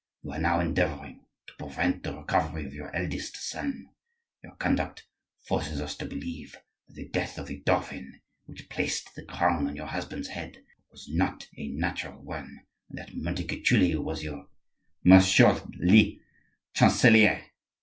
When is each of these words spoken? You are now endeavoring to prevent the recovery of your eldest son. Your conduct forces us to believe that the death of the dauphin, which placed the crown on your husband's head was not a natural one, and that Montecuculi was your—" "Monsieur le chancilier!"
You 0.23 0.31
are 0.31 0.39
now 0.39 0.59
endeavoring 0.59 1.25
to 1.45 1.53
prevent 1.59 2.01
the 2.01 2.17
recovery 2.17 2.65
of 2.65 2.73
your 2.73 2.89
eldest 2.95 3.37
son. 3.37 3.85
Your 4.43 4.55
conduct 4.55 5.05
forces 5.47 5.79
us 5.79 5.95
to 5.97 6.07
believe 6.07 6.57
that 6.87 6.95
the 6.95 7.07
death 7.09 7.37
of 7.37 7.45
the 7.45 7.59
dauphin, 7.59 8.19
which 8.45 8.67
placed 8.67 9.13
the 9.13 9.23
crown 9.23 9.67
on 9.67 9.75
your 9.75 9.85
husband's 9.85 10.29
head 10.29 10.63
was 10.89 11.07
not 11.07 11.47
a 11.55 11.67
natural 11.67 12.19
one, 12.19 12.65
and 12.89 12.97
that 12.97 13.13
Montecuculi 13.15 13.95
was 14.03 14.23
your—" 14.23 14.47
"Monsieur 15.03 15.61
le 15.77 16.15
chancilier!" 16.73 17.45